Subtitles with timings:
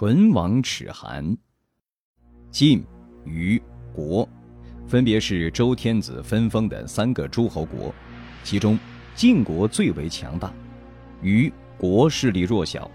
[0.00, 1.36] 唇亡齿寒。
[2.50, 2.82] 晋、
[3.26, 3.60] 虞、
[3.92, 4.26] 国，
[4.86, 7.94] 分别是周天子分封的三个诸侯国，
[8.42, 8.78] 其中
[9.14, 10.50] 晋国最为强大，
[11.20, 12.90] 虞国势力弱小。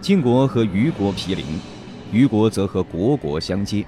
[0.00, 1.44] 晋国和虞国毗邻，
[2.12, 3.84] 虞国则和国国相接。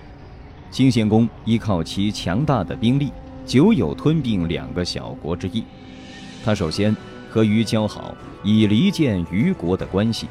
[0.72, 3.12] 晋献公依靠其强大的兵力，
[3.46, 5.62] 久有吞并两个小国之意。
[6.44, 6.96] 他首先
[7.30, 8.12] 和虞交好，
[8.42, 10.26] 以离间虞国的关系。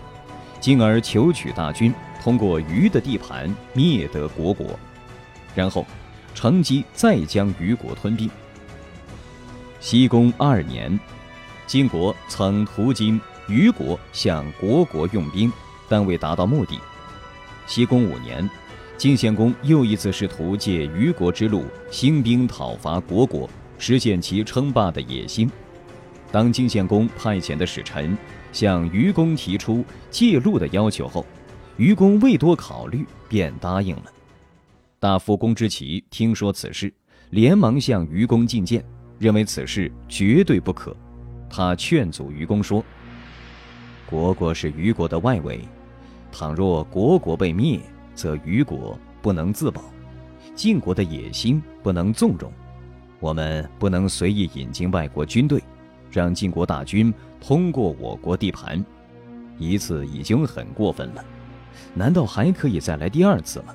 [0.63, 1.93] 进而求取大军，
[2.23, 4.79] 通过虞的地盘灭得国国，
[5.53, 5.85] 然后
[6.33, 8.29] 乘机再将虞国吞并。
[9.81, 10.97] 西宫二年，
[11.67, 15.51] 晋国曾途经虞国向国国用兵，
[15.89, 16.79] 但未达到目的。
[17.67, 18.49] 西宫五年，
[18.97, 25.51] 晋献公又一次试图借虞国之路兴兵讨伐国国，实现其称霸的野心。
[26.31, 28.17] 当晋献公派遣的使臣。
[28.53, 31.25] 向愚公提出借路的要求后，
[31.75, 34.05] 愚公未多考虑便答应了。
[34.99, 36.93] 大夫公之奇听说此事，
[37.31, 38.81] 连忙向愚公进谏，
[39.19, 40.95] 认为此事绝对不可。
[41.49, 42.81] 他劝阻愚公说
[44.09, 45.59] ：“国国是虞国的外围，
[46.31, 47.79] 倘若国国被灭，
[48.15, 49.83] 则虞国不能自保，
[50.55, 52.51] 晋国的野心不能纵容，
[53.19, 55.61] 我们不能随意引进外国军队。”
[56.13, 57.11] 让晋国大军
[57.41, 58.85] 通过我国地盘，
[59.57, 61.25] 一次已经很过分了，
[61.95, 63.73] 难道还可以再来第二次吗？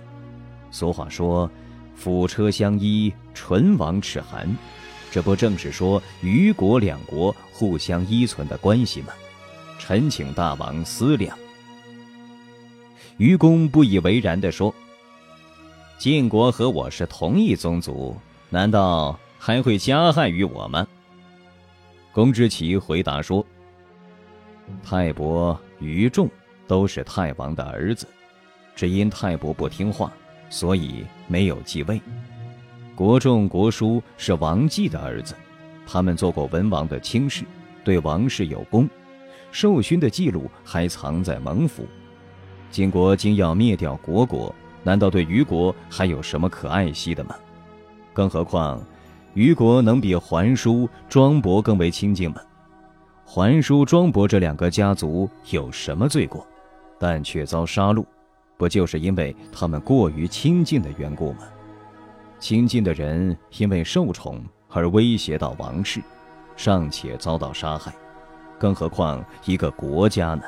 [0.70, 1.50] 俗话说
[1.96, 4.56] “辅车相依，唇亡齿寒”，
[5.10, 9.12] 这不正是说虞国两国互相依存的关系吗？
[9.76, 11.36] 臣请大王思量。
[13.16, 14.72] 愚公不以为然地说
[15.98, 18.16] ：“晋国和我是同一宗族，
[18.48, 20.86] 难道还会加害于我吗？”
[22.12, 23.44] 公之奇回答说
[24.82, 26.28] ：“太伯、于仲
[26.66, 28.06] 都是太王的儿子，
[28.74, 30.12] 只因太伯不听话，
[30.50, 32.00] 所以没有继位。
[32.96, 35.34] 国仲、国叔是王继的儿子，
[35.86, 37.44] 他们做过文王的亲事，
[37.84, 38.88] 对王室有功，
[39.52, 41.86] 授勋的记录还藏在蒙府。
[42.70, 44.52] 晋国今要灭掉国国，
[44.82, 47.36] 难道对虞国还有什么可爱惜的吗？
[48.12, 48.84] 更何况……”
[49.38, 52.40] 虞国能比桓叔、庄伯更为亲近吗？
[53.24, 56.44] 桓叔、庄伯这两个家族有什么罪过，
[56.98, 58.04] 但却遭杀戮，
[58.56, 61.44] 不就是因为他们过于亲近的缘故吗？
[62.40, 66.02] 亲近的人因为受宠而威胁到王室，
[66.56, 67.94] 尚且遭到杀害，
[68.58, 70.42] 更何况一个国家呢？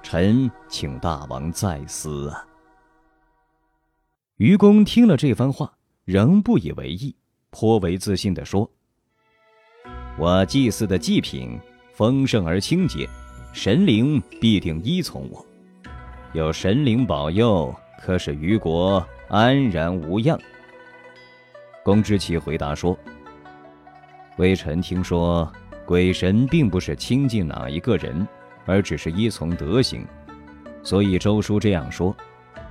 [0.00, 2.46] 臣请大王再思啊！
[4.36, 5.72] 愚公听了这番话，
[6.04, 7.16] 仍不以为意。
[7.52, 8.68] 颇为自信地说
[10.18, 11.60] ：“我祭祀的祭品
[11.94, 13.06] 丰盛而清洁，
[13.52, 15.46] 神灵必定依从我。
[16.32, 20.36] 有神灵保佑，可使虞国安然无恙。”
[21.84, 22.98] 公之奇回答说
[24.38, 25.52] ：“微臣听说，
[25.84, 28.26] 鬼神并不是亲近哪一个人，
[28.64, 30.06] 而只是依从德行，
[30.82, 32.16] 所以周书这样说：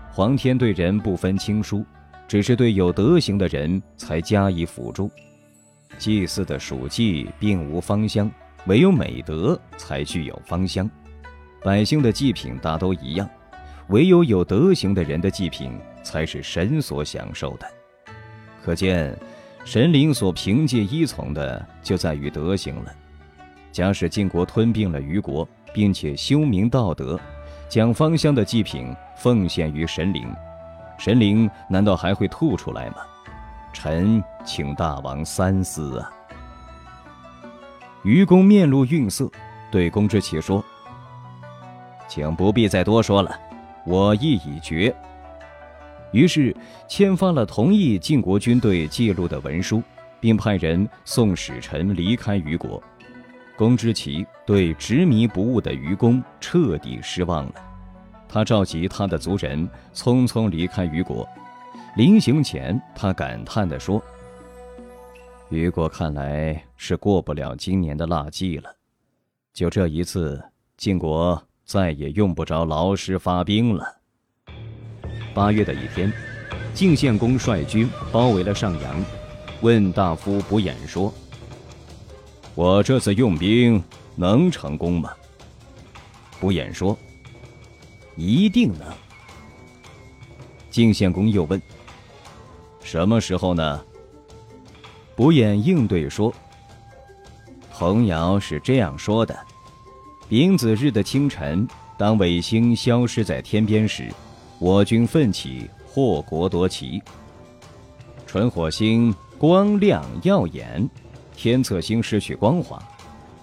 [0.09, 1.85] 皇天对人不分亲疏。”
[2.31, 5.11] 只是对有德行的人才加以辅助，
[5.97, 8.31] 祭祀的属祭并无芳香，
[8.67, 10.89] 唯有美德才具有芳香。
[11.61, 13.29] 百姓的祭品大都一样，
[13.89, 17.67] 唯有有德行的人的祭品才是神所享受的。
[18.63, 19.13] 可见，
[19.65, 22.95] 神灵所凭借依从的就在于德行了。
[23.73, 27.19] 假使晋国吞并了虞国，并且修明道德，
[27.67, 30.33] 将芳香的祭品奉献于神灵。
[31.01, 32.97] 神灵难道还会吐出来吗？
[33.73, 36.11] 臣请大王三思啊！
[38.03, 39.27] 愚公面露愠色，
[39.71, 40.63] 对公之奇说
[42.07, 43.35] ：“请不必再多说了，
[43.83, 44.95] 我意已决。”
[46.13, 46.55] 于是
[46.87, 49.81] 签发了同意晋国军队记录的文书，
[50.19, 52.79] 并派人送使臣离开虞国。
[53.57, 57.53] 公之奇对执迷不悟的愚公彻底失望了。
[58.31, 61.27] 他召集他的族人，匆匆离开虞国。
[61.97, 64.01] 临行前，他感叹地说
[65.51, 68.73] ：“虞国看来是过不了今年的腊季了。
[69.53, 70.41] 就这一次，
[70.77, 73.85] 晋国再也用不着劳师发兵了。”
[75.35, 76.09] 八月的一天，
[76.73, 79.03] 晋献公率军包围了上阳，
[79.59, 81.13] 问大夫卜偃说
[82.55, 83.83] ：“我这次用兵
[84.15, 85.11] 能成功吗？”
[86.39, 86.97] 卜偃说。
[88.15, 88.87] 一定能。
[90.69, 91.61] 晋献公又问
[92.83, 93.83] ：“什么时候呢？”
[95.15, 96.33] 卜偃应对说
[97.73, 99.37] ：“童谣是这样说的：
[100.29, 101.67] 丙子日的清晨，
[101.97, 104.09] 当尾星消失在天边时，
[104.59, 107.01] 我军奋起，祸国夺旗。
[108.25, 110.89] 纯火星光亮耀眼，
[111.35, 112.81] 天策星失去光华。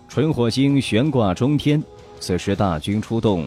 [0.09, 1.83] 纯火星悬挂中天，
[2.19, 3.47] 此时大军出动，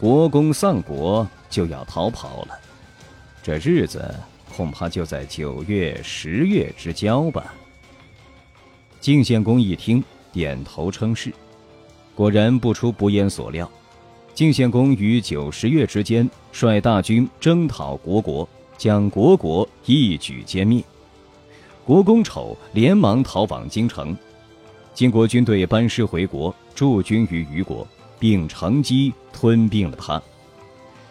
[0.00, 2.58] 国公丧国就要逃跑了。
[3.42, 4.02] 这日子
[4.56, 7.52] 恐怕就在九月、十月之交吧。
[8.98, 10.02] 晋献公一听，
[10.32, 11.30] 点头称是。
[12.14, 13.70] 果然不出不言所料，
[14.32, 18.48] 晋献公于九十月之间率大军征讨国国，
[18.78, 20.82] 将国国一举歼灭。
[21.84, 24.16] 国公丑连忙逃往京城，
[24.94, 27.86] 晋国军队班师回国，驻军于虞国，
[28.20, 30.22] 并乘机吞并了他。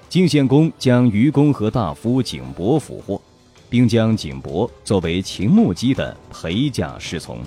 [0.07, 3.21] 晋献公将虞公和大夫景伯俘获，
[3.69, 7.39] 并将景伯作为秦穆姬的陪嫁侍从。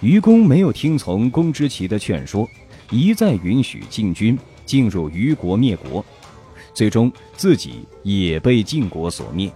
[0.00, 2.46] 愚公没有听从公之奇的劝说，
[2.90, 6.04] 一再允许晋军进入虞国灭国，
[6.74, 9.50] 最终自己也被晋国所灭。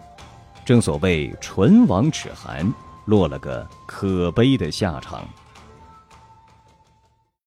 [0.65, 2.73] 正所谓唇亡齿寒，
[3.05, 5.29] 落了个可悲的下场。